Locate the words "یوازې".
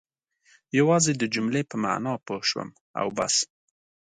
0.77-1.11